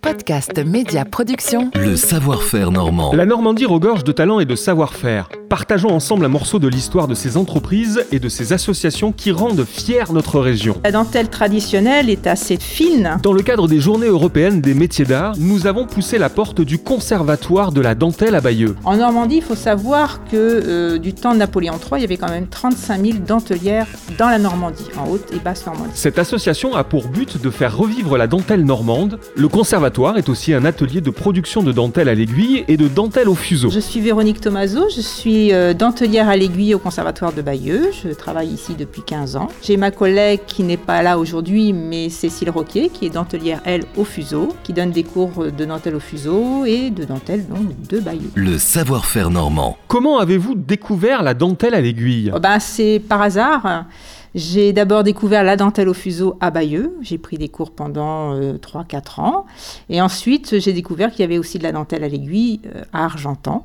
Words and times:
Podcast 0.00 0.58
Média 0.64 1.04
Production. 1.04 1.70
Le 1.74 1.96
savoir-faire 1.96 2.70
normand. 2.70 3.12
La 3.14 3.26
Normandie 3.26 3.66
regorge 3.66 4.04
de 4.04 4.12
talent 4.12 4.40
et 4.40 4.44
de 4.44 4.54
savoir-faire. 4.54 5.28
Partageons 5.48 5.90
ensemble 5.90 6.24
un 6.24 6.28
morceau 6.28 6.58
de 6.58 6.68
l'histoire 6.68 7.06
de 7.06 7.14
ces 7.14 7.36
entreprises 7.36 8.04
et 8.10 8.18
de 8.18 8.28
ces 8.28 8.52
associations 8.52 9.12
qui 9.12 9.30
rendent 9.30 9.64
fière 9.64 10.12
notre 10.12 10.40
région. 10.40 10.76
La 10.84 10.90
dentelle 10.90 11.28
traditionnelle 11.28 12.08
est 12.08 12.26
assez 12.26 12.56
fine. 12.56 13.18
Dans 13.22 13.32
le 13.32 13.42
cadre 13.42 13.68
des 13.68 13.78
Journées 13.78 14.06
européennes 14.06 14.60
des 14.60 14.74
métiers 14.74 15.04
d'art, 15.04 15.34
nous 15.38 15.66
avons 15.66 15.86
poussé 15.86 16.18
la 16.18 16.30
porte 16.30 16.60
du 16.60 16.78
Conservatoire 16.78 17.72
de 17.72 17.80
la 17.80 17.94
dentelle 17.94 18.34
à 18.34 18.40
Bayeux. 18.40 18.74
En 18.84 18.96
Normandie, 18.96 19.36
il 19.36 19.42
faut 19.42 19.54
savoir 19.54 20.24
que 20.24 20.36
euh, 20.36 20.98
du 20.98 21.12
temps 21.12 21.34
de 21.34 21.38
Napoléon 21.38 21.74
III, 21.74 21.98
il 21.98 22.00
y 22.00 22.04
avait 22.04 22.16
quand 22.16 22.30
même 22.30 22.46
35 22.46 23.04
000 23.04 23.18
dentelières 23.26 23.86
dans 24.18 24.28
la 24.28 24.38
Normandie, 24.38 24.88
en 24.98 25.08
haute 25.10 25.32
et 25.32 25.38
basse 25.38 25.66
Normandie. 25.66 25.92
Cette 25.94 26.18
association 26.18 26.74
a 26.74 26.84
pour 26.84 27.08
but 27.08 27.40
de 27.40 27.50
faire 27.50 27.76
revivre 27.76 28.16
la 28.16 28.26
dentelle 28.26 28.64
normande. 28.64 29.18
Le 29.36 29.48
conservatoire 29.48 30.16
est 30.16 30.28
aussi 30.28 30.54
un 30.54 30.64
atelier 30.64 31.00
de 31.00 31.10
production 31.10 31.62
de 31.62 31.72
dentelle 31.72 32.08
à 32.08 32.14
l'aiguille 32.14 32.64
et 32.68 32.76
de 32.76 32.88
dentelle 32.88 33.28
au 33.28 33.34
fuseau. 33.34 33.70
Je 33.70 33.80
suis 33.80 34.00
Véronique 34.00 34.40
Tomaso, 34.40 34.88
je 34.94 35.00
suis 35.00 35.33
euh, 35.52 35.74
dentelière 35.74 36.28
à 36.28 36.36
l'aiguille 36.36 36.74
au 36.74 36.78
Conservatoire 36.78 37.32
de 37.32 37.42
Bayeux. 37.42 37.90
Je 38.02 38.10
travaille 38.10 38.48
ici 38.48 38.74
depuis 38.74 39.02
15 39.02 39.36
ans. 39.36 39.48
J'ai 39.62 39.76
ma 39.76 39.90
collègue 39.90 40.40
qui 40.46 40.62
n'est 40.62 40.76
pas 40.76 41.02
là 41.02 41.18
aujourd'hui, 41.18 41.72
mais 41.72 42.08
Cécile 42.08 42.50
Roquet, 42.50 42.88
qui 42.88 43.06
est 43.06 43.10
dentelière, 43.10 43.60
elle, 43.64 43.84
au 43.96 44.04
fuseau, 44.04 44.54
qui 44.62 44.72
donne 44.72 44.90
des 44.90 45.04
cours 45.04 45.46
de 45.50 45.64
dentelle 45.64 45.96
au 45.96 46.00
fuseau 46.00 46.64
et 46.64 46.90
de 46.90 47.04
dentelle 47.04 47.46
donc 47.48 47.86
de 47.88 48.00
Bayeux. 48.00 48.30
Le 48.34 48.58
savoir-faire 48.58 49.30
normand. 49.30 49.76
Comment 49.88 50.18
avez-vous 50.18 50.54
découvert 50.54 51.22
la 51.22 51.34
dentelle 51.34 51.74
à 51.74 51.80
l'aiguille? 51.80 52.30
Oh 52.34 52.40
ben, 52.40 52.58
c'est 52.60 53.00
par 53.00 53.22
hasard. 53.22 53.86
J'ai 54.34 54.72
d'abord 54.72 55.04
découvert 55.04 55.44
la 55.44 55.56
dentelle 55.56 55.88
au 55.88 55.94
fuseau 55.94 56.36
à 56.40 56.50
Bayeux. 56.50 56.96
J'ai 57.02 57.18
pris 57.18 57.38
des 57.38 57.48
cours 57.48 57.70
pendant 57.70 58.34
euh, 58.34 58.54
3-4 58.54 59.20
ans. 59.20 59.46
Et 59.88 60.02
ensuite, 60.02 60.58
j'ai 60.58 60.72
découvert 60.72 61.12
qu'il 61.12 61.20
y 61.20 61.24
avait 61.24 61.38
aussi 61.38 61.58
de 61.58 61.62
la 61.62 61.70
dentelle 61.70 62.02
à 62.02 62.08
l'aiguille 62.08 62.60
euh, 62.66 62.82
à 62.92 63.04
Argentan. 63.04 63.64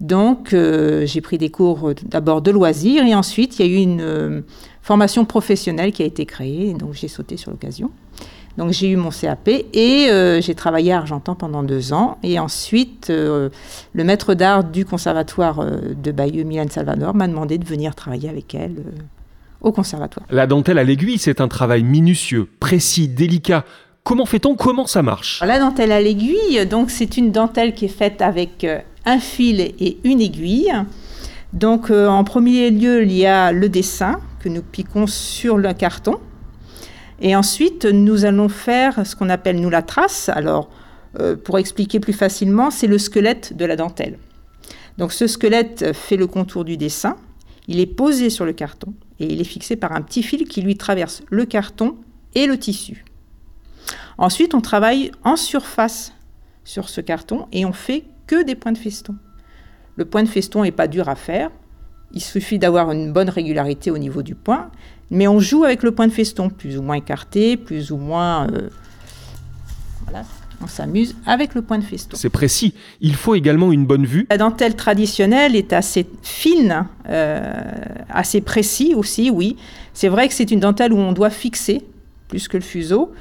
Donc, 0.00 0.54
euh, 0.54 1.04
j'ai 1.04 1.20
pris 1.20 1.36
des 1.36 1.50
cours 1.50 1.90
euh, 1.90 1.94
d'abord 2.06 2.40
de 2.40 2.50
loisirs 2.50 3.04
et 3.04 3.14
ensuite, 3.14 3.58
il 3.58 3.66
y 3.66 3.68
a 3.68 3.72
eu 3.72 3.82
une 3.82 4.00
euh, 4.00 4.40
formation 4.80 5.26
professionnelle 5.26 5.92
qui 5.92 6.02
a 6.02 6.06
été 6.06 6.24
créée. 6.24 6.72
Donc, 6.72 6.94
j'ai 6.94 7.08
sauté 7.08 7.36
sur 7.36 7.50
l'occasion. 7.50 7.90
Donc, 8.56 8.72
j'ai 8.72 8.88
eu 8.88 8.96
mon 8.96 9.10
CAP 9.10 9.48
et 9.48 10.08
euh, 10.08 10.40
j'ai 10.40 10.54
travaillé 10.54 10.92
à 10.92 10.98
Argentan 10.98 11.34
pendant 11.34 11.62
deux 11.62 11.92
ans. 11.92 12.16
Et 12.22 12.38
ensuite, 12.38 13.10
le 13.10 13.50
maître 13.94 14.34
d'art 14.34 14.64
du 14.64 14.84
conservatoire 14.84 15.64
de 15.64 16.12
Bayeux, 16.12 16.44
Milan 16.44 16.66
Salvador, 16.70 17.14
m'a 17.14 17.28
demandé 17.28 17.58
de 17.58 17.64
venir 17.64 17.94
travailler 17.94 18.28
avec 18.28 18.54
elle 18.54 18.76
au 19.60 19.70
conservatoire. 19.70 20.26
La 20.30 20.46
dentelle 20.46 20.78
à 20.78 20.84
l'aiguille, 20.84 21.18
c'est 21.18 21.40
un 21.40 21.48
travail 21.48 21.84
minutieux, 21.84 22.48
précis, 22.58 23.06
délicat. 23.06 23.64
Comment 24.02 24.26
fait-on? 24.26 24.56
Comment 24.56 24.86
ça 24.86 25.02
marche? 25.02 25.42
La 25.46 25.58
dentelle 25.58 25.92
à 25.92 26.00
l'aiguille, 26.00 26.66
donc 26.66 26.90
c'est 26.90 27.18
une 27.18 27.32
dentelle 27.32 27.74
qui 27.74 27.84
est 27.84 27.88
faite 27.88 28.20
avec 28.20 28.66
un 29.04 29.18
fil 29.18 29.60
et 29.60 29.98
une 30.04 30.20
aiguille. 30.20 30.72
Donc 31.52 31.90
euh, 31.90 32.06
en 32.06 32.24
premier 32.24 32.70
lieu, 32.70 33.02
il 33.02 33.12
y 33.12 33.26
a 33.26 33.52
le 33.52 33.68
dessin 33.68 34.20
que 34.40 34.48
nous 34.48 34.62
piquons 34.62 35.06
sur 35.06 35.56
le 35.58 35.72
carton. 35.72 36.16
Et 37.20 37.36
ensuite, 37.36 37.84
nous 37.84 38.24
allons 38.24 38.48
faire 38.48 39.06
ce 39.06 39.14
qu'on 39.14 39.28
appelle 39.28 39.60
nous 39.60 39.68
la 39.68 39.82
trace. 39.82 40.30
Alors, 40.30 40.70
euh, 41.18 41.36
pour 41.36 41.58
expliquer 41.58 42.00
plus 42.00 42.12
facilement, 42.12 42.70
c'est 42.70 42.86
le 42.86 42.98
squelette 42.98 43.56
de 43.56 43.64
la 43.64 43.76
dentelle. 43.76 44.18
Donc 44.96 45.12
ce 45.12 45.26
squelette 45.26 45.92
fait 45.94 46.16
le 46.16 46.26
contour 46.26 46.64
du 46.64 46.76
dessin. 46.76 47.16
Il 47.68 47.78
est 47.80 47.86
posé 47.86 48.30
sur 48.30 48.44
le 48.44 48.52
carton 48.52 48.94
et 49.18 49.32
il 49.32 49.40
est 49.40 49.44
fixé 49.44 49.76
par 49.76 49.92
un 49.92 50.02
petit 50.02 50.22
fil 50.22 50.44
qui 50.44 50.62
lui 50.62 50.76
traverse 50.76 51.22
le 51.30 51.44
carton 51.44 51.96
et 52.34 52.46
le 52.46 52.58
tissu. 52.58 53.04
Ensuite, 54.18 54.54
on 54.54 54.60
travaille 54.60 55.10
en 55.24 55.36
surface 55.36 56.12
sur 56.64 56.88
ce 56.88 57.00
carton 57.00 57.46
et 57.52 57.64
on 57.64 57.72
fait 57.72 58.04
que 58.30 58.44
des 58.44 58.54
points 58.54 58.70
de 58.70 58.78
feston. 58.78 59.16
Le 59.96 60.04
point 60.04 60.22
de 60.22 60.28
feston 60.28 60.62
n'est 60.62 60.70
pas 60.70 60.86
dur 60.86 61.08
à 61.08 61.16
faire. 61.16 61.50
Il 62.12 62.20
suffit 62.20 62.60
d'avoir 62.60 62.92
une 62.92 63.12
bonne 63.12 63.28
régularité 63.28 63.90
au 63.90 63.98
niveau 63.98 64.22
du 64.22 64.36
point, 64.36 64.70
mais 65.10 65.26
on 65.26 65.40
joue 65.40 65.64
avec 65.64 65.82
le 65.82 65.90
point 65.90 66.06
de 66.06 66.12
feston, 66.12 66.48
plus 66.48 66.78
ou 66.78 66.82
moins 66.82 66.94
écarté, 66.94 67.56
plus 67.56 67.90
ou 67.90 67.96
moins. 67.96 68.46
euh, 68.52 68.68
voilà, 70.04 70.24
on 70.62 70.68
s'amuse 70.68 71.16
avec 71.26 71.56
le 71.56 71.62
point 71.62 71.78
de 71.78 71.84
feston. 71.84 72.16
C'est 72.16 72.30
précis. 72.30 72.72
Il 73.00 73.16
faut 73.16 73.34
également 73.34 73.72
une 73.72 73.84
bonne 73.84 74.06
vue. 74.06 74.28
La 74.30 74.38
dentelle 74.38 74.76
traditionnelle 74.76 75.56
est 75.56 75.72
assez 75.72 76.06
fine, 76.22 76.86
euh, 77.08 77.52
assez 78.10 78.40
précis 78.40 78.94
aussi, 78.94 79.28
oui. 79.28 79.56
C'est 79.92 80.08
vrai 80.08 80.28
que 80.28 80.34
c'est 80.34 80.52
une 80.52 80.60
dentelle 80.60 80.92
où 80.92 80.98
on 80.98 81.12
doit 81.12 81.30
fixer 81.30 81.82
plus 82.28 82.46
que 82.46 82.56
le 82.56 82.62
fuseau, 82.62 83.12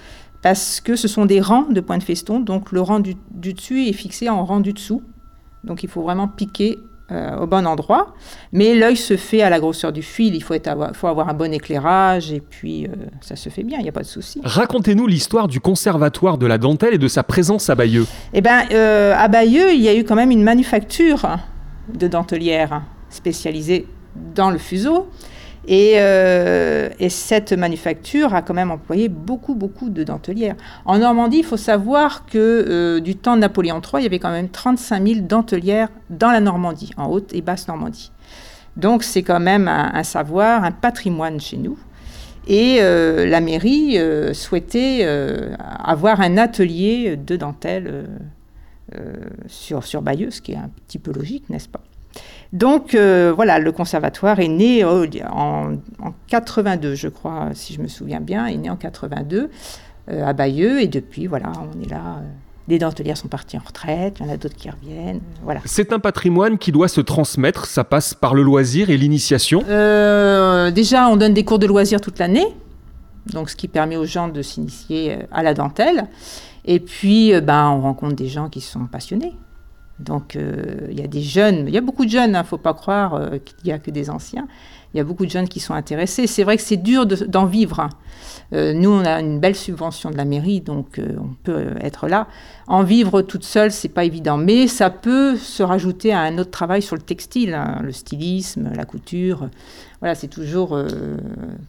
parce 0.41 0.81
que 0.81 0.95
ce 0.95 1.07
sont 1.07 1.25
des 1.25 1.41
rangs 1.41 1.67
de 1.69 1.81
points 1.81 1.97
de 1.97 2.03
feston, 2.03 2.39
donc 2.39 2.71
le 2.71 2.81
rang 2.81 2.99
du, 2.99 3.15
du 3.31 3.53
dessus 3.53 3.87
est 3.87 3.93
fixé 3.93 4.29
en 4.29 4.45
rang 4.45 4.59
du 4.59 4.73
dessous. 4.73 5.01
Donc 5.63 5.83
il 5.83 5.89
faut 5.89 6.01
vraiment 6.01 6.27
piquer 6.27 6.79
euh, 7.11 7.37
au 7.37 7.47
bon 7.47 7.65
endroit. 7.65 8.13
Mais 8.53 8.75
l'œil 8.75 8.95
se 8.95 9.17
fait 9.17 9.41
à 9.41 9.49
la 9.49 9.59
grosseur 9.59 9.91
du 9.91 10.03
fil, 10.03 10.35
il 10.35 10.43
faut, 10.43 10.53
être 10.53 10.67
avoir, 10.67 10.95
faut 10.95 11.07
avoir 11.07 11.27
un 11.27 11.33
bon 11.33 11.51
éclairage, 11.51 12.31
et 12.31 12.39
puis 12.39 12.85
euh, 12.85 12.89
ça 13.19 13.35
se 13.35 13.49
fait 13.49 13.63
bien, 13.63 13.79
il 13.79 13.81
n'y 13.81 13.89
a 13.89 13.91
pas 13.91 14.03
de 14.03 14.05
souci. 14.05 14.39
Racontez-nous 14.43 15.07
l'histoire 15.07 15.47
du 15.47 15.59
conservatoire 15.59 16.37
de 16.37 16.45
la 16.45 16.59
dentelle 16.59 16.93
et 16.93 16.99
de 16.99 17.07
sa 17.07 17.23
présence 17.23 17.67
à 17.71 17.73
Bayeux. 17.73 18.05
Eh 18.33 18.41
bien, 18.41 18.63
euh, 18.71 19.15
à 19.17 19.27
Bayeux, 19.27 19.73
il 19.73 19.81
y 19.81 19.87
a 19.87 19.95
eu 19.95 20.03
quand 20.03 20.13
même 20.13 20.29
une 20.29 20.43
manufacture 20.43 21.25
de 21.91 22.07
dentelières 22.07 22.83
spécialisée 23.09 23.87
dans 24.35 24.51
le 24.51 24.59
fuseau. 24.59 25.07
Et, 25.67 25.93
euh, 25.97 26.89
et 26.99 27.09
cette 27.09 27.53
manufacture 27.53 28.33
a 28.33 28.41
quand 28.41 28.53
même 28.53 28.71
employé 28.71 29.09
beaucoup, 29.09 29.55
beaucoup 29.55 29.89
de 29.89 30.03
dentelières. 30.03 30.55
En 30.85 30.99
Normandie, 30.99 31.39
il 31.39 31.45
faut 31.45 31.57
savoir 31.57 32.25
que 32.25 32.37
euh, 32.37 32.99
du 32.99 33.15
temps 33.15 33.35
de 33.35 33.41
Napoléon 33.41 33.81
III, 33.81 34.01
il 34.01 34.03
y 34.03 34.05
avait 34.05 34.19
quand 34.19 34.31
même 34.31 34.49
35 34.49 35.07
000 35.07 35.19
dentelières 35.21 35.89
dans 36.09 36.31
la 36.31 36.39
Normandie, 36.39 36.91
en 36.97 37.07
haute 37.07 37.33
et 37.33 37.41
basse 37.41 37.67
Normandie. 37.67 38.11
Donc 38.77 39.03
c'est 39.03 39.23
quand 39.23 39.39
même 39.39 39.67
un, 39.67 40.03
savoir, 40.03 40.63
un 40.63 40.71
patrimoine 40.71 41.39
chez 41.39 41.57
nous. 41.57 41.77
Et 42.47 42.77
euh, 42.79 43.27
la 43.27 43.41
mairie 43.41 43.97
souhaitait 44.33 45.05
avoir 45.59 46.21
un 46.21 46.37
atelier 46.37 47.17
de 47.17 47.35
dentelle 47.35 48.07
sur 49.47 50.01
Bayeux, 50.01 50.31
ce 50.31 50.41
qui 50.41 50.53
est 50.53 50.57
un 50.57 50.71
petit 50.87 50.99
peu 50.99 51.11
logique, 51.11 51.49
n'est-ce 51.49 51.67
pas? 51.67 51.81
Donc 52.51 52.95
euh, 52.95 53.31
voilà, 53.35 53.59
le 53.59 53.71
conservatoire 53.71 54.39
est 54.39 54.47
né 54.47 54.83
en, 54.83 55.03
en 55.33 56.13
82, 56.27 56.95
je 56.95 57.07
crois, 57.07 57.49
si 57.53 57.73
je 57.73 57.81
me 57.81 57.87
souviens 57.87 58.19
bien, 58.21 58.47
est 58.47 58.57
né 58.57 58.69
en 58.69 58.75
82 58.75 59.49
euh, 60.09 60.25
à 60.25 60.33
Bayeux, 60.33 60.81
et 60.81 60.87
depuis, 60.87 61.27
voilà, 61.27 61.51
on 61.57 61.81
est 61.83 61.89
là. 61.89 62.17
euh, 62.17 62.27
les 62.67 62.77
dentelières 62.79 63.17
sont 63.17 63.27
parties 63.27 63.57
en 63.57 63.61
retraite, 63.65 64.17
il 64.19 64.25
y 64.27 64.29
en 64.29 64.33
a 64.33 64.37
d'autres 64.37 64.55
qui 64.55 64.69
reviennent, 64.69 65.21
voilà. 65.43 65.59
C'est 65.65 65.91
un 65.91 65.99
patrimoine 65.99 66.57
qui 66.59 66.71
doit 66.71 66.87
se 66.87 67.01
transmettre. 67.01 67.65
Ça 67.65 67.83
passe 67.83 68.13
par 68.13 68.35
le 68.35 68.43
loisir 68.43 68.91
et 68.91 68.97
l'initiation. 68.97 69.63
Euh, 69.69 70.69
déjà, 70.69 71.07
on 71.07 71.17
donne 71.17 71.33
des 71.33 71.43
cours 71.43 71.57
de 71.59 71.65
loisirs 71.65 71.99
toute 71.99 72.19
l'année, 72.19 72.45
donc 73.33 73.49
ce 73.49 73.55
qui 73.55 73.67
permet 73.67 73.97
aux 73.97 74.05
gens 74.05 74.27
de 74.27 74.41
s'initier 74.43 75.17
à 75.31 75.41
la 75.41 75.55
dentelle. 75.55 76.05
Et 76.65 76.79
puis, 76.79 77.33
ben, 77.41 77.69
on 77.69 77.81
rencontre 77.81 78.15
des 78.15 78.27
gens 78.27 78.49
qui 78.49 78.61
sont 78.61 78.85
passionnés. 78.85 79.33
Donc, 79.99 80.35
euh, 80.35 80.87
il 80.89 80.99
y 80.99 81.03
a 81.03 81.07
des 81.07 81.21
jeunes, 81.21 81.65
il 81.67 81.73
y 81.73 81.77
a 81.77 81.81
beaucoup 81.81 82.05
de 82.05 82.09
jeunes, 82.09 82.31
il 82.31 82.37
ne 82.37 82.43
faut 82.43 82.57
pas 82.57 82.73
croire 82.73 83.15
euh, 83.15 83.37
qu'il 83.37 83.57
n'y 83.65 83.71
a 83.71 83.79
que 83.79 83.91
des 83.91 84.09
anciens. 84.09 84.47
Il 84.93 84.97
y 84.97 84.99
a 84.99 85.03
beaucoup 85.03 85.25
de 85.25 85.31
jeunes 85.31 85.47
qui 85.47 85.59
sont 85.59 85.73
intéressés. 85.75 86.25
C'est 86.25 86.43
vrai 86.43 86.57
que 86.57 86.63
c'est 86.63 86.77
dur 86.77 87.05
de- 87.05 87.25
d'en 87.25 87.45
vivre. 87.45 87.79
hein. 87.79 87.89
Euh, 88.53 88.73
nous, 88.73 88.89
on 88.89 89.05
a 89.05 89.19
une 89.19 89.39
belle 89.39 89.55
subvention 89.55 90.09
de 90.09 90.17
la 90.17 90.25
mairie, 90.25 90.61
donc 90.61 90.97
euh, 90.97 91.15
on 91.19 91.35
peut 91.43 91.53
euh, 91.55 91.73
être 91.81 92.07
là. 92.07 92.27
En 92.67 92.81
vivre 92.83 93.21
toute 93.21 93.43
seule, 93.43 93.71
c'est 93.71 93.89
pas 93.89 94.03
évident, 94.03 94.37
mais 94.37 94.67
ça 94.67 94.89
peut 94.89 95.35
se 95.37 95.61
rajouter 95.61 96.11
à 96.13 96.21
un 96.21 96.37
autre 96.39 96.49
travail 96.49 96.81
sur 96.81 96.95
le 96.95 97.01
textile, 97.03 97.53
hein, 97.53 97.79
le 97.83 97.91
stylisme, 97.91 98.71
la 98.75 98.85
couture. 98.85 99.49
Voilà, 99.99 100.15
c'est 100.15 100.27
toujours 100.29 100.79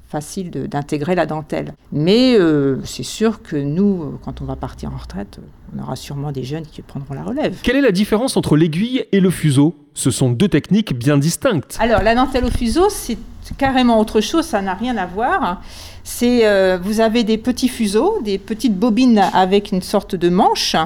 facile 0.09 0.51
d'intégrer 0.51 1.15
la 1.17 1.27
dentelle. 1.27 1.73
Mais 1.91 2.37
c'est 2.85 3.03
sûr 3.03 3.43
que 3.43 3.57
nous, 3.57 4.19
quand 4.25 4.41
on 4.41 4.45
va 4.45 4.55
partir 4.55 4.93
en 4.95 4.99
retraite, 4.99 5.41
on 5.77 5.83
aura 5.83 5.97
sûrement 5.97 6.31
des 6.31 6.45
jeunes 6.45 6.65
qui 6.65 6.81
prendront 6.83 7.15
la 7.15 7.25
relève. 7.25 7.59
Quelle 7.63 7.77
est 7.77 7.81
la 7.81 7.91
différence 7.91 8.37
entre 8.37 8.57
l'aiguille 8.57 9.05
et 9.11 9.19
le 9.19 9.31
fuseau? 9.31 9.75
Ce 9.95 10.11
sont 10.11 10.31
deux 10.31 10.49
techniques 10.49 10.97
bien 10.97 11.19
distinctes. 11.19 11.77
Alors, 11.81 12.03
la 12.03 12.15
dentelle 12.15 12.45
au 12.45 12.51
fuseau, 12.51 12.89
c'est 12.91 13.19
carrément 13.59 13.99
autre 13.99 14.21
chose, 14.21 14.45
ça 14.45 14.63
n'a 14.63 14.75
rien 14.75 14.97
à 14.97 15.07
voir. 15.07 15.61
C'est, 16.05 16.47
euh, 16.47 16.79
vous 16.81 17.01
avez 17.01 17.25
des 17.25 17.39
petits 17.39 17.69
fuseaux, 17.69 18.21
des 18.23 18.39
petites 18.39 18.77
bobines 18.77 19.19
avec 19.19 19.73
une 19.73 19.83
sorte 19.83 20.15
de 20.15 20.29
manche, 20.29 20.77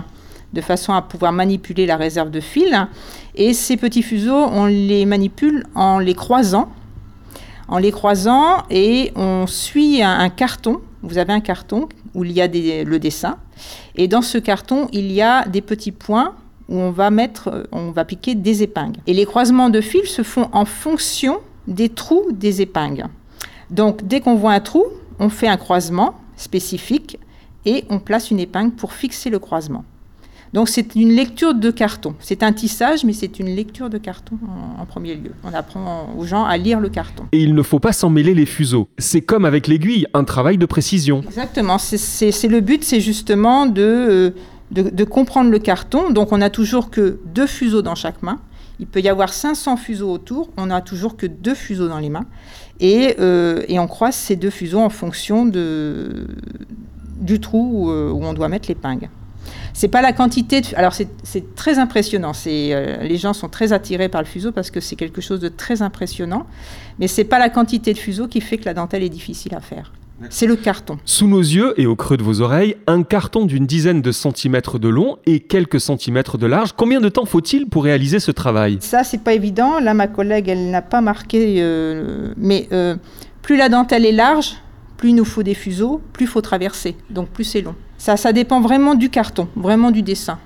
de 0.52 0.60
façon 0.60 0.92
à 0.92 1.02
pouvoir 1.02 1.32
manipuler 1.32 1.86
la 1.86 1.96
réserve 1.96 2.30
de 2.30 2.40
fil. 2.40 2.88
Et 3.34 3.52
ces 3.52 3.76
petits 3.76 4.02
fuseaux, 4.02 4.46
on 4.50 4.66
les 4.66 5.04
manipule 5.04 5.66
en 5.74 5.98
les 5.98 6.14
croisant, 6.14 6.70
en 7.68 7.78
les 7.78 7.92
croisant, 7.92 8.64
et 8.70 9.12
on 9.16 9.46
suit 9.46 10.02
un, 10.02 10.28
carton. 10.30 10.80
Vous 11.02 11.18
avez 11.18 11.32
un 11.32 11.40
carton 11.40 11.88
où 12.14 12.24
il 12.24 12.32
y 12.32 12.40
a 12.40 12.46
le 12.46 12.98
dessin, 12.98 13.36
et 13.96 14.08
dans 14.08 14.22
ce 14.22 14.38
carton, 14.38 14.88
il 14.92 15.12
y 15.12 15.20
a 15.20 15.46
des 15.46 15.60
petits 15.60 15.92
points 15.92 16.34
où 16.68 16.78
on 16.78 16.90
va 16.90 17.10
mettre, 17.10 17.68
on 17.72 17.90
va 17.90 18.04
piquer 18.04 18.34
des 18.34 18.62
épingles. 18.62 19.00
Et 19.06 19.12
les 19.12 19.26
croisements 19.26 19.70
de 19.70 19.80
fils 19.80 20.08
se 20.08 20.22
font 20.22 20.48
en 20.52 20.64
fonction 20.64 21.40
des 21.66 21.88
trous 21.88 22.26
des 22.32 22.62
épingles. 22.62 23.08
Donc, 23.70 24.06
dès 24.06 24.20
qu'on 24.20 24.34
voit 24.34 24.52
un 24.52 24.60
trou, 24.60 24.84
on 25.18 25.28
fait 25.28 25.48
un 25.48 25.56
croisement 25.56 26.14
spécifique 26.36 27.18
et 27.66 27.84
on 27.88 27.98
place 27.98 28.30
une 28.30 28.40
épingle 28.40 28.72
pour 28.72 28.92
fixer 28.92 29.30
le 29.30 29.38
croisement. 29.38 29.84
Donc 30.54 30.68
c'est 30.68 30.94
une 30.94 31.10
lecture 31.10 31.52
de 31.52 31.72
carton. 31.72 32.14
C'est 32.20 32.44
un 32.44 32.52
tissage, 32.52 33.02
mais 33.02 33.12
c'est 33.12 33.40
une 33.40 33.56
lecture 33.56 33.90
de 33.90 33.98
carton 33.98 34.38
en, 34.46 34.82
en, 34.82 34.86
premier 34.86 35.16
lieu. 35.16 35.32
On 35.42 35.52
apprend 35.52 36.14
aux 36.16 36.24
gens 36.24 36.44
à 36.44 36.56
lire 36.56 36.78
le 36.78 36.88
carton. 36.88 37.24
Et 37.32 37.42
il 37.42 37.56
ne 37.56 37.62
faut 37.62 37.80
pas 37.80 37.92
s'en 37.92 38.08
mêler 38.08 38.34
les 38.34 38.46
fuseaux. 38.46 38.88
C'est 38.96 39.20
comme 39.20 39.44
avec 39.44 39.66
l'aiguille, 39.66 40.06
un 40.14 40.22
travail 40.22 40.56
de 40.56 40.66
précision. 40.66 41.22
Exactement. 41.22 41.78
C'est 41.78 42.48
le 42.48 42.60
but, 42.60 42.84
c'est 42.84 43.00
justement 43.00 43.66
de, 43.66 43.82
euh, 43.82 44.30
de, 44.74 45.04
comprendre 45.04 45.50
le 45.50 45.58
carton. 45.58 46.10
Donc 46.10 46.32
on 46.32 46.38
n'a 46.38 46.50
toujours 46.50 46.90
que 46.90 47.18
deux 47.26 47.46
fuseaux 47.46 47.82
dans 47.82 47.94
chaque 47.94 48.22
main. 48.22 48.40
Il 48.80 48.86
peut 48.86 49.00
y 49.00 49.08
avoir 49.08 49.32
500 49.32 49.76
fuseaux 49.76 50.10
autour. 50.10 50.50
On 50.56 50.66
n'a 50.66 50.80
toujours 50.80 51.16
que 51.16 51.26
deux 51.26 51.54
fuseaux 51.54 51.88
dans 51.88 52.00
les 52.00 52.10
mains. 52.10 52.26
Et, 52.80 53.14
euh, 53.20 53.62
on 53.70 53.86
croise 53.86 54.14
ces 54.14 54.36
deux 54.36 54.50
fuseaux 54.50 54.80
en 54.80 54.90
fonction 54.90 55.46
du 55.46 57.40
trou 57.40 57.86
où, 57.86 57.90
où 57.90 58.24
on 58.24 58.32
doit 58.32 58.48
mettre 58.48 58.68
l'épingle. 58.68 59.08
C'est 59.74 59.88
pas 59.88 60.02
la 60.02 60.12
quantité. 60.12 60.60
De... 60.60 60.68
Alors 60.76 60.94
c'est 60.94 61.54
très 61.54 61.78
impressionnant. 61.78 62.32
Euh, 62.46 63.02
les 63.02 63.16
gens 63.16 63.32
sont 63.32 63.48
très 63.48 63.72
attirés 63.72 64.08
par 64.08 64.22
le 64.22 64.26
fuseau 64.26 64.52
parce 64.52 64.70
que 64.70 64.80
c'est 64.80 64.96
quelque 64.96 65.20
chose 65.20 65.40
de 65.40 65.48
très 65.48 65.82
impressionnant. 65.82 66.46
Mais 66.98 67.08
c'est 67.08 67.24
pas 67.24 67.38
la 67.38 67.50
quantité 67.50 67.92
de 67.92 67.98
fuseau 67.98 68.28
qui 68.28 68.40
fait 68.40 68.56
que 68.56 68.64
la 68.64 68.74
dentelle 68.74 69.02
est 69.02 69.08
difficile 69.08 69.54
à 69.54 69.60
faire. 69.60 69.92
C'est 70.30 70.46
le 70.46 70.56
carton. 70.56 70.98
Sous 71.04 71.26
nos 71.26 71.40
yeux 71.40 71.74
et 71.76 71.86
au 71.86 71.96
creux 71.96 72.16
de 72.16 72.22
vos 72.22 72.40
oreilles, 72.40 72.76
un 72.86 73.02
carton 73.02 73.46
d'une 73.46 73.66
dizaine 73.66 74.00
de 74.00 74.12
centimètres 74.12 74.78
de 74.78 74.88
long 74.88 75.18
et 75.26 75.40
quelques 75.40 75.80
centimètres 75.80 76.38
de 76.38 76.46
large. 76.46 76.72
Combien 76.76 77.00
de 77.00 77.08
temps 77.08 77.24
faut-il 77.24 77.66
pour 77.66 77.84
réaliser 77.84 78.20
ce 78.20 78.30
travail? 78.30 78.78
Ça, 78.80 79.04
c'est 79.04 79.22
pas 79.22 79.34
évident. 79.34 79.80
Là, 79.80 79.92
ma 79.92 80.06
collègue, 80.06 80.48
elle 80.48 80.70
n'a 80.70 80.82
pas 80.82 81.00
marqué. 81.00 81.56
Euh, 81.58 82.32
mais 82.36 82.68
euh, 82.72 82.96
plus 83.42 83.56
la 83.56 83.68
dentelle 83.68 84.06
est 84.06 84.12
large, 84.12 84.56
plus 84.96 85.10
il 85.10 85.16
nous 85.16 85.24
faut 85.24 85.42
des 85.42 85.54
fuseaux, 85.54 86.00
plus 86.12 86.24
il 86.24 86.28
faut 86.28 86.40
traverser. 86.40 86.96
Donc 87.10 87.28
plus 87.28 87.44
c'est 87.44 87.60
long. 87.60 87.74
Ça, 87.98 88.16
ça 88.16 88.32
dépend 88.32 88.60
vraiment 88.60 88.94
du 88.94 89.10
carton, 89.10 89.48
vraiment 89.56 89.90
du 89.90 90.02
dessin. 90.02 90.38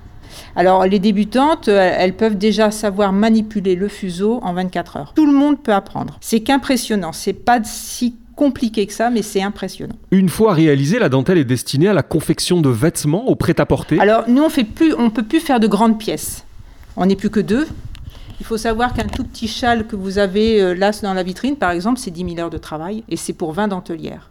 Alors 0.56 0.87
les 0.87 0.99
débutantes, 0.99 1.69
elles 1.69 2.17
peuvent 2.17 2.38
déjà 2.38 2.70
savoir 2.70 3.12
manipuler 3.12 3.75
le 3.75 3.88
fuseau 3.88 4.41
en 4.43 4.55
24 4.55 4.97
heures. 4.97 5.12
Tout 5.15 5.26
le 5.26 5.32
monde 5.32 5.61
peut 5.61 5.73
apprendre. 5.73 6.19
C'est 6.20 6.41
qu'impressionnant. 6.41 7.12
C'est 7.12 7.32
pas 7.32 7.62
si 7.65 8.15
compliqué 8.38 8.87
que 8.87 8.93
ça, 8.93 9.11
mais 9.11 9.23
c'est 9.23 9.43
impressionnant. 9.43 9.96
Une 10.12 10.29
fois 10.29 10.55
réalisée, 10.55 11.00
la 11.00 11.08
dentelle 11.08 11.38
est 11.38 11.44
destinée 11.44 11.88
à 11.88 11.93
la 11.93 12.05
confection 12.05 12.61
de 12.61 12.69
vêtements 12.70 13.26
au 13.26 13.35
prêt-à-porter. 13.35 13.99
Alors 13.99 14.29
nous, 14.29 14.43
on 14.43 14.49
fait 14.49 14.62
plus, 14.64 14.94
on 14.94 15.11
peut 15.11 15.25
plus 15.25 15.40
faire 15.40 15.58
de 15.58 15.67
grandes 15.67 15.99
pièces. 15.99 16.44
On 16.96 17.06
n'est 17.06 17.17
plus 17.17 17.31
que 17.31 17.40
deux. 17.40 17.67
Il 18.40 18.46
faut 18.46 18.56
savoir 18.56 18.94
qu'un 18.94 19.08
tout 19.08 19.25
petit 19.25 19.49
châle 19.49 19.88
que 19.88 19.96
vous 19.96 20.19
avez 20.19 20.75
là 20.76 20.93
dans 21.02 21.12
la 21.14 21.25
vitrine, 21.25 21.56
par 21.56 21.73
exemple, 21.73 21.99
c'est 21.99 22.12
10 22.12 22.35
000 22.37 22.38
heures 22.38 22.50
de 22.50 22.58
travail 22.58 23.02
et 23.08 23.17
c'est 23.17 23.32
pour 23.32 23.52
20 23.52 23.67
dentelières. 23.69 24.31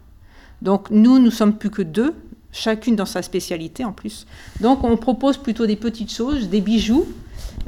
Donc 0.62 0.90
nous, 0.90 1.18
nous 1.18 1.30
sommes 1.30 1.52
plus 1.52 1.70
que 1.70 1.82
deux, 1.82 2.14
chacune 2.50 2.96
dans 2.96 3.06
sa 3.06 3.20
spécialité 3.20 3.84
en 3.84 3.92
plus. 3.92 4.26
Donc 4.60 4.84
on 4.84 4.96
propose 4.96 5.36
plutôt 5.36 5.66
des 5.66 5.76
petites 5.76 6.12
choses, 6.12 6.48
des 6.48 6.62
bijoux, 6.62 7.06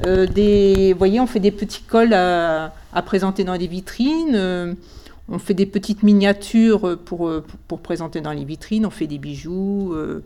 euh, 0.05 0.25
des, 0.25 0.93
vous 0.93 0.97
voyez, 0.97 1.19
on 1.19 1.27
fait 1.27 1.39
des 1.39 1.51
petits 1.51 1.83
cols 1.83 2.13
à, 2.13 2.73
à 2.93 3.01
présenter 3.01 3.43
dans 3.43 3.53
les 3.53 3.67
vitrines. 3.67 4.33
Euh, 4.35 4.73
on 5.31 5.39
fait 5.39 5.53
des 5.53 5.65
petites 5.65 6.03
miniatures 6.03 6.97
pour, 7.05 7.29
pour, 7.29 7.41
pour, 7.67 7.79
présenter 7.79 8.21
dans 8.21 8.33
les 8.33 8.45
vitrines. 8.45 8.85
On 8.85 8.89
fait 8.89 9.07
des 9.07 9.17
bijoux, 9.17 9.93
euh, 9.93 10.21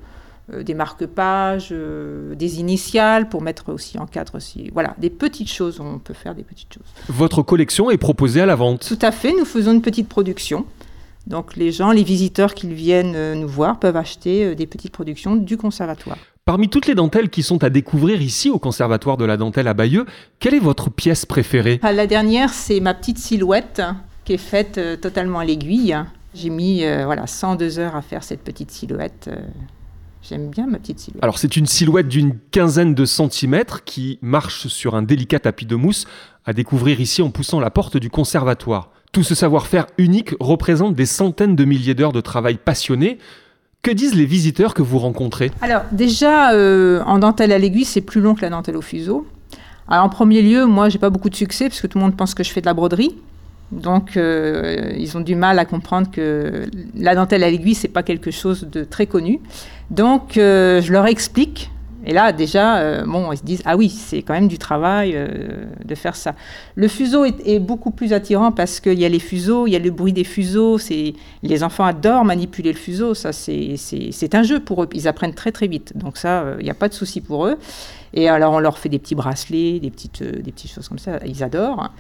des 0.61 0.73
marque-pages, 0.73 1.71
des 1.71 2.59
initiales 2.59 3.29
pour 3.29 3.41
mettre 3.41 3.71
aussi 3.71 3.97
en 3.97 4.07
cadre. 4.07 4.35
Aussi. 4.35 4.69
Voilà, 4.73 4.95
des 4.97 5.09
petites 5.09 5.51
choses. 5.51 5.79
On 5.79 5.99
peut 5.99 6.13
faire 6.13 6.35
des 6.35 6.43
petites 6.43 6.73
choses. 6.73 6.87
Votre 7.07 7.43
collection 7.43 7.91
est 7.91 7.97
proposée 7.97 8.41
à 8.41 8.45
la 8.45 8.55
vente 8.55 8.85
Tout 8.85 8.99
à 9.01 9.11
fait. 9.11 9.33
Nous 9.37 9.45
faisons 9.45 9.71
une 9.73 9.81
petite 9.81 10.09
production. 10.09 10.65
Donc 11.27 11.55
les 11.55 11.71
gens, 11.71 11.91
les 11.91 12.03
visiteurs 12.03 12.53
qui 12.53 12.67
viennent 12.67 13.33
nous 13.33 13.47
voir 13.47 13.79
peuvent 13.79 13.97
acheter 13.97 14.53
des 14.55 14.67
petites 14.67 14.91
productions 14.91 15.35
du 15.35 15.57
conservatoire. 15.57 16.17
Parmi 16.45 16.69
toutes 16.69 16.85
les 16.85 16.93
dentelles 16.93 17.31
qui 17.31 17.41
sont 17.41 17.63
à 17.63 17.71
découvrir 17.71 18.21
ici 18.21 18.51
au 18.51 18.59
conservatoire 18.59 19.17
de 19.17 19.25
la 19.25 19.35
dentelle 19.35 19.67
à 19.67 19.73
Bayeux, 19.73 20.05
quelle 20.39 20.53
est 20.53 20.59
votre 20.59 20.91
pièce 20.91 21.25
préférée? 21.25 21.79
La 21.81 22.05
dernière, 22.05 22.51
c'est 22.51 22.79
ma 22.79 22.93
petite 22.93 23.17
silhouette 23.17 23.81
qui 24.25 24.33
est 24.33 24.37
faite 24.37 24.77
euh, 24.77 24.97
totalement 24.97 25.39
à 25.39 25.45
l'aiguille. 25.45 25.95
J'ai 26.33 26.49
mis 26.49 26.83
euh, 26.83 27.05
voilà 27.05 27.27
102 27.27 27.79
heures 27.79 27.95
à 27.95 28.01
faire 28.01 28.23
cette 28.23 28.41
petite 28.41 28.71
silhouette. 28.71 29.29
Euh, 29.31 29.39
J'aime 30.27 30.49
bien 30.49 30.65
ma 30.65 30.79
petite 30.79 30.99
silhouette. 30.99 31.23
Alors 31.23 31.37
c'est 31.37 31.55
une 31.55 31.67
silhouette 31.67 32.07
d'une 32.07 32.35
quinzaine 32.49 32.95
de 32.95 33.05
centimètres 33.05 33.83
qui 33.83 34.17
marche 34.23 34.67
sur 34.67 34.95
un 34.95 35.03
délicat 35.03 35.39
tapis 35.39 35.67
de 35.67 35.75
mousse 35.75 36.05
à 36.45 36.53
découvrir 36.53 36.99
ici 36.99 37.21
en 37.21 37.29
poussant 37.29 37.59
la 37.59 37.69
porte 37.69 37.97
du 37.97 38.09
conservatoire. 38.09 38.89
Tout 39.11 39.21
ce 39.21 39.35
savoir-faire 39.35 39.85
unique 39.99 40.31
représente 40.39 40.95
des 40.95 41.05
centaines 41.05 41.55
de 41.55 41.63
milliers 41.63 41.93
d'heures 41.93 42.11
de 42.11 42.21
travail 42.21 42.57
passionné. 42.57 43.19
Que 43.83 43.91
disent 43.91 44.15
les 44.15 44.25
visiteurs 44.25 44.73
que 44.73 44.81
vous 44.81 44.97
rencontrez? 44.97 45.51
Alors 45.61 45.83
déjà, 45.91 46.53
euh, 46.53 47.03
en 47.05 47.19
dentelle 47.19 47.51
à 47.51 47.59
l'aiguille, 47.59 47.85
c'est 47.85 48.01
plus 48.01 48.19
long 48.19 48.33
que 48.33 48.41
la 48.41 48.49
dentelle 48.49 48.77
au 48.77 48.81
fuseau. 48.81 49.27
Alors 49.87 50.05
en 50.05 50.09
premier 50.09 50.41
lieu, 50.41 50.65
moi, 50.65 50.89
j'ai 50.89 50.97
pas 50.97 51.11
beaucoup 51.11 51.29
de 51.29 51.35
succès 51.35 51.69
parce 51.69 51.81
que 51.81 51.85
tout 51.85 51.99
le 51.99 52.03
monde 52.03 52.17
pense 52.17 52.33
que 52.33 52.43
je 52.43 52.49
fais 52.51 52.61
de 52.61 52.65
la 52.65 52.73
broderie. 52.73 53.15
Donc, 53.75 54.15
euh, 54.15 54.93
ils 54.97 55.17
ont 55.17 55.21
du 55.21 55.35
mal 55.35 55.59
à 55.59 55.65
comprendre 55.65 56.09
que 56.09 56.63
la 56.95 57.13
dentelle 57.13 57.43
à 57.43 57.49
l'aiguille, 57.49 57.75
c'est 57.75 57.89
pas 57.89 58.03
quelque 58.03 58.31
chose 58.31 58.67
de 58.71 58.83
très 58.83 59.05
connu. 59.05 59.39
Donc, 59.91 60.37
euh, 60.37 60.81
je 60.81 60.91
leur 60.91 61.05
explique 61.05 61.69
et 62.07 62.13
là, 62.13 62.31
déjà, 62.31 62.77
euh, 62.77 63.03
bon, 63.03 63.31
ils 63.31 63.37
se 63.37 63.43
disent 63.43 63.63
ah 63.65 63.75
oui, 63.75 63.89
c'est 63.89 64.21
quand 64.21 64.35
même 64.35 64.47
du 64.47 64.59
travail 64.59 65.17
de 65.83 65.95
faire 65.95 66.15
ça. 66.15 66.35
Le 66.75 66.87
fuseau 66.87 67.25
est, 67.25 67.57
beaucoup 67.57 67.89
plus 67.89 68.13
attirant 68.13 68.51
parce 68.51 68.79
qu'il 68.79 68.99
y 68.99 69.05
a 69.05 69.09
les 69.09 69.17
fuseaux, 69.17 69.65
il 69.65 69.71
y 69.71 69.75
a 69.75 69.79
le 69.79 69.89
bruit 69.89 70.13
des 70.13 70.23
fuseaux. 70.23 70.77
Les 71.41 71.63
enfants 71.63 71.83
adorent 71.83 72.23
manipuler 72.23 72.73
le 72.73 72.77
fuseau. 72.77 73.15
Ça, 73.15 73.31
c'est 73.33 74.35
un 74.35 74.43
jeu 74.43 74.59
pour 74.59 74.83
eux. 74.83 74.89
Ils 74.93 75.07
apprennent 75.07 75.33
très 75.33 75.51
très 75.51 75.65
vite. 75.65 75.97
Donc 75.97 76.17
ça, 76.17 76.45
il 76.59 76.63
n'y 76.63 76.69
a 76.69 76.75
pas 76.75 76.89
de 76.89 76.93
souci 76.93 77.21
pour 77.21 77.47
eux. 77.47 77.57
Et 78.15 78.29
alors, 78.29 78.53
on 78.53 78.59
leur 78.59 78.77
fait 78.77 78.87
des 78.87 78.97
petits 78.97 79.13
bracelets, 79.13 79.79
des 79.79 79.91
petites, 79.91 80.21
euh, 80.21 80.41
des 80.41 80.53
petites 80.53 80.71
choses 80.71 80.87
comme 80.87 80.99
ça. 80.99 81.19
Ils 81.25 81.43
adorent. 81.43 81.91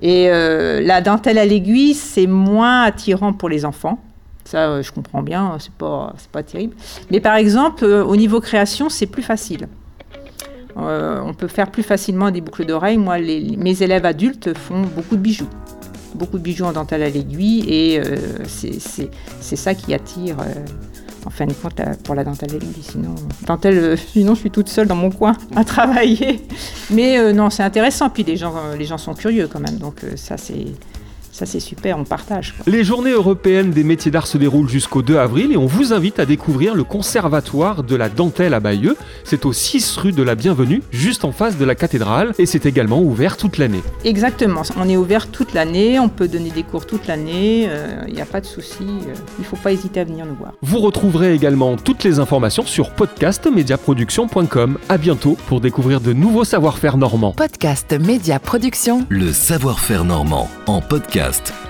Et 0.00 0.30
euh, 0.30 0.80
la 0.80 1.02
dentelle 1.02 1.36
à 1.36 1.44
l'aiguille, 1.44 1.92
c'est 1.92 2.26
moins 2.26 2.82
attirant 2.82 3.34
pour 3.34 3.50
les 3.50 3.66
enfants. 3.66 4.02
Ça, 4.44 4.70
euh, 4.70 4.82
je 4.82 4.90
comprends 4.90 5.22
bien, 5.22 5.58
c'est 5.60 5.72
pas, 5.72 6.14
pas 6.32 6.42
terrible. 6.42 6.74
Mais 7.10 7.20
par 7.20 7.36
exemple, 7.36 7.84
au 7.84 8.16
niveau 8.16 8.40
création, 8.40 8.88
c'est 8.88 9.06
plus 9.06 9.22
facile. 9.22 9.68
On 10.80 11.34
peut 11.34 11.48
faire 11.48 11.72
plus 11.72 11.82
facilement 11.82 12.30
des 12.30 12.40
boucles 12.40 12.64
d'oreilles. 12.64 12.98
Moi, 12.98 13.18
mes 13.18 13.82
élèves 13.82 14.06
adultes 14.06 14.56
font 14.56 14.82
beaucoup 14.82 15.16
de 15.16 15.20
bijoux. 15.20 15.48
Beaucoup 16.14 16.38
de 16.38 16.42
bijoux 16.44 16.66
en 16.66 16.72
dentelle 16.72 17.02
à 17.02 17.08
l'aiguille 17.08 17.64
et 17.68 18.00
euh, 18.00 18.16
c'est 18.46 19.56
ça 19.56 19.74
qui 19.74 19.92
attire 19.92 20.36
en 21.26 21.30
fin 21.30 21.46
de 21.46 21.52
compte 21.52 21.80
pour 22.04 22.14
la 22.14 22.24
dentelle 22.24 22.50
à 22.50 22.54
l'aiguille. 22.54 22.82
Sinon, 22.82 23.14
dentelle, 23.46 23.98
sinon, 23.98 24.34
je 24.34 24.40
suis 24.40 24.50
toute 24.50 24.68
seule 24.68 24.86
dans 24.86 24.96
mon 24.96 25.10
coin 25.10 25.36
à 25.56 25.64
travailler. 25.64 26.46
Mais 26.90 27.32
non, 27.32 27.50
c'est 27.50 27.62
intéressant. 27.62 28.10
Puis 28.10 28.22
les 28.24 28.36
gens, 28.36 28.54
les 28.78 28.84
gens 28.84 28.98
sont 28.98 29.14
curieux 29.14 29.48
quand 29.48 29.60
même. 29.60 29.78
Donc 29.78 30.02
ça, 30.16 30.36
c'est 30.36 30.66
ça 31.38 31.46
c'est 31.46 31.60
super, 31.60 31.96
on 31.96 32.04
partage. 32.04 32.52
Quoi. 32.56 32.64
Les 32.66 32.82
journées 32.82 33.12
européennes 33.12 33.70
des 33.70 33.84
métiers 33.84 34.10
d'art 34.10 34.26
se 34.26 34.38
déroulent 34.38 34.68
jusqu'au 34.68 35.02
2 35.02 35.18
avril 35.18 35.52
et 35.52 35.56
on 35.56 35.66
vous 35.66 35.92
invite 35.92 36.18
à 36.18 36.26
découvrir 36.26 36.74
le 36.74 36.82
conservatoire 36.82 37.84
de 37.84 37.94
la 37.94 38.08
dentelle 38.08 38.54
à 38.54 38.60
Bayeux. 38.60 38.96
C'est 39.22 39.46
au 39.46 39.52
6 39.52 39.98
rue 39.98 40.12
de 40.12 40.22
la 40.24 40.34
Bienvenue, 40.34 40.82
juste 40.90 41.24
en 41.24 41.30
face 41.30 41.56
de 41.56 41.64
la 41.64 41.76
cathédrale 41.76 42.32
et 42.38 42.46
c'est 42.46 42.66
également 42.66 43.00
ouvert 43.00 43.36
toute 43.36 43.56
l'année. 43.58 43.82
Exactement, 44.04 44.62
on 44.76 44.88
est 44.88 44.96
ouvert 44.96 45.28
toute 45.28 45.54
l'année, 45.54 46.00
on 46.00 46.08
peut 46.08 46.26
donner 46.26 46.50
des 46.50 46.64
cours 46.64 46.86
toute 46.86 47.06
l'année, 47.06 47.62
il 47.62 47.68
euh, 47.70 48.10
n'y 48.12 48.20
a 48.20 48.26
pas 48.26 48.40
de 48.40 48.46
souci, 48.46 48.82
euh, 48.82 49.14
il 49.38 49.42
ne 49.42 49.46
faut 49.46 49.56
pas 49.56 49.70
hésiter 49.70 50.00
à 50.00 50.04
venir 50.04 50.26
nous 50.26 50.34
voir. 50.34 50.54
Vous 50.62 50.80
retrouverez 50.80 51.34
également 51.34 51.76
toutes 51.76 52.02
les 52.02 52.18
informations 52.18 52.66
sur 52.66 52.90
podcastmediaproduction.com. 52.90 54.78
À 54.88 54.98
bientôt 54.98 55.36
pour 55.46 55.60
découvrir 55.60 56.00
de 56.00 56.12
nouveaux 56.12 56.44
savoir-faire 56.44 56.96
normands. 56.96 57.32
Podcast 57.32 57.92
Média 57.92 58.40
Production. 58.40 59.06
Le 59.08 59.32
savoir-faire 59.32 60.04
normand 60.04 60.48
en 60.66 60.80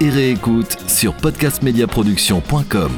et 0.00 0.10
réécoute 0.10 0.76
sur 0.86 1.14
podcastmediaproduction.com. 1.14 2.92